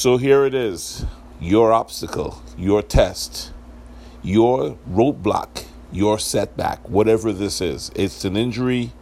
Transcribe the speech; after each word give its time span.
So 0.00 0.16
here 0.16 0.46
it 0.46 0.54
is 0.54 1.04
your 1.42 1.74
obstacle, 1.74 2.42
your 2.56 2.80
test, 2.80 3.52
your 4.22 4.78
roadblock, 4.88 5.66
your 5.92 6.18
setback, 6.18 6.88
whatever 6.88 7.34
this 7.34 7.60
is. 7.60 7.90
It's 7.94 8.24
an 8.24 8.34
injury, 8.34 8.92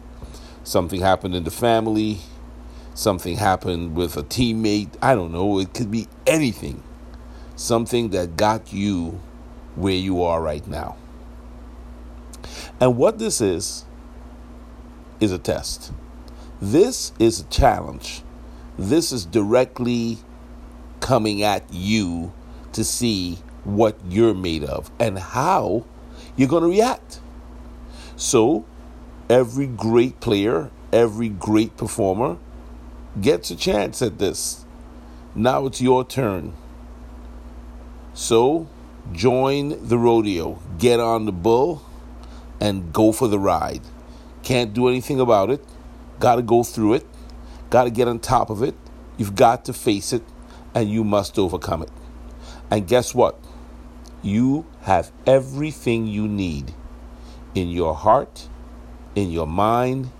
something 0.65 0.99
happened 0.99 1.35
in 1.35 1.45
the 1.45 1.51
family, 1.51 2.17
something 2.95 3.37
happened 3.37 3.95
with 3.95 4.17
a 4.17 4.23
teammate. 4.23 4.89
I 5.01 5.15
don't 5.15 5.31
know. 5.31 5.59
It 5.59 5.73
could 5.73 5.89
be 5.89 6.09
anything. 6.27 6.83
Something 7.55 8.09
that 8.09 8.35
got 8.35 8.73
you 8.73 9.21
where 9.75 9.93
you 9.93 10.21
are 10.21 10.41
right 10.41 10.67
now. 10.67 10.97
And 12.81 12.97
what 12.97 13.19
this 13.19 13.39
is, 13.39 13.85
is 15.21 15.31
a 15.31 15.39
test. 15.39 15.93
This 16.61 17.13
is 17.19 17.39
a 17.39 17.45
challenge. 17.45 18.21
This 18.77 19.13
is 19.13 19.25
directly 19.25 20.17
coming 21.09 21.41
at 21.41 21.63
you 21.73 22.31
to 22.71 22.83
see 22.83 23.39
what 23.63 23.97
you're 24.07 24.35
made 24.35 24.63
of 24.63 24.91
and 24.99 25.17
how 25.17 25.83
you're 26.35 26.47
going 26.47 26.61
to 26.61 26.69
react. 26.69 27.19
So, 28.15 28.63
every 29.27 29.65
great 29.65 30.19
player, 30.19 30.69
every 30.93 31.29
great 31.29 31.75
performer 31.77 32.37
gets 33.19 33.49
a 33.49 33.55
chance 33.55 34.03
at 34.03 34.19
this. 34.19 34.65
Now 35.33 35.65
it's 35.65 35.81
your 35.81 36.05
turn. 36.05 36.53
So, 38.13 38.67
join 39.11 39.87
the 39.87 39.97
rodeo, 39.97 40.59
get 40.77 40.99
on 40.99 41.25
the 41.25 41.31
bull, 41.31 41.83
and 42.61 42.93
go 42.93 43.11
for 43.11 43.27
the 43.27 43.39
ride. 43.39 43.81
Can't 44.43 44.75
do 44.75 44.87
anything 44.87 45.19
about 45.19 45.49
it. 45.49 45.65
Got 46.19 46.35
to 46.35 46.43
go 46.43 46.61
through 46.61 46.93
it. 46.93 47.07
Got 47.71 47.85
to 47.85 47.89
get 47.89 48.07
on 48.07 48.19
top 48.19 48.51
of 48.51 48.61
it. 48.61 48.75
You've 49.17 49.33
got 49.33 49.65
to 49.65 49.73
face 49.73 50.13
it 50.13 50.21
and 50.73 50.89
you 50.89 51.03
must 51.03 51.37
overcome 51.37 51.83
it. 51.83 51.91
And 52.71 52.87
guess 52.87 53.15
what? 53.15 53.39
You 54.21 54.65
have 54.81 55.11
everything 55.25 56.07
you 56.07 56.27
need 56.27 56.73
in 57.55 57.69
your 57.69 57.95
heart, 57.95 58.47
in 59.15 59.31
your 59.31 59.47
mind, 59.47 60.11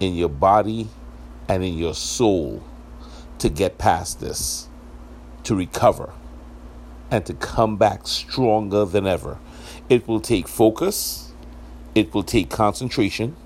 in 0.00 0.14
your 0.14 0.28
body, 0.28 0.88
and 1.48 1.64
in 1.64 1.78
your 1.78 1.94
soul 1.94 2.62
to 3.38 3.48
get 3.48 3.78
past 3.78 4.20
this, 4.20 4.68
to 5.44 5.54
recover, 5.54 6.12
and 7.10 7.24
to 7.26 7.34
come 7.34 7.76
back 7.76 8.06
stronger 8.06 8.84
than 8.84 9.06
ever. 9.06 9.38
It 9.88 10.06
will 10.06 10.20
take 10.20 10.46
focus, 10.46 11.32
it 11.94 12.12
will 12.12 12.22
take 12.22 12.50
concentration, 12.50 13.36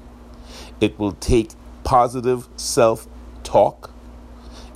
it 0.81 0.99
will 0.99 1.13
take 1.13 1.53
positive 1.85 2.49
self 2.57 3.07
talk, 3.45 3.92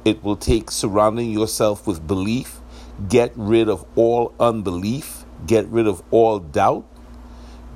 it 0.06 0.22
will 0.22 0.36
take 0.36 0.70
surrounding 0.70 1.32
yourself 1.32 1.84
with 1.84 2.06
belief. 2.06 2.60
Get 3.08 3.32
rid 3.34 3.68
of 3.68 3.84
all 3.96 4.32
unbelief. 4.38 5.24
Get 5.46 5.66
rid 5.66 5.88
of 5.88 6.00
all 6.12 6.38
doubt. 6.38 6.86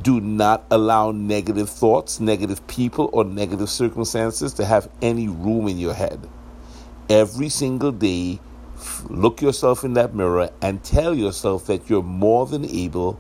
Do 0.01 0.21
not 0.21 0.65
allow 0.71 1.11
negative 1.11 1.69
thoughts, 1.69 2.21
negative 2.21 2.65
people, 2.69 3.11
or 3.13 3.25
negative 3.25 3.69
circumstances 3.69 4.55
to 4.55 4.65
have 4.65 4.89
any 5.03 5.27
room 5.27 5.67
in 5.67 5.77
your 5.77 5.93
head. 5.93 6.29
Every 7.09 7.49
single 7.49 7.91
day, 7.91 8.39
look 9.09 9.43
yourself 9.43 9.83
in 9.83 9.95
that 9.95 10.15
mirror 10.15 10.51
and 10.63 10.85
tell 10.85 11.13
yourself 11.13 11.67
that 11.67 11.91
you're 11.91 12.01
more 12.01 12.47
than 12.47 12.65
able, 12.65 13.19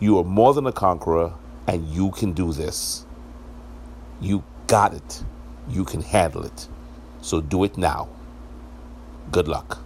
you 0.00 0.18
are 0.18 0.24
more 0.24 0.54
than 0.54 0.66
a 0.66 0.72
conqueror, 0.72 1.34
and 1.66 1.86
you 1.86 2.12
can 2.12 2.32
do 2.32 2.54
this. 2.54 3.04
You 4.22 4.42
got 4.68 4.94
it. 4.94 5.22
You 5.68 5.84
can 5.84 6.00
handle 6.00 6.46
it. 6.46 6.66
So 7.20 7.40
do 7.40 7.64
it 7.64 7.76
now. 7.76 8.08
Good 9.30 9.48
luck. 9.48 9.84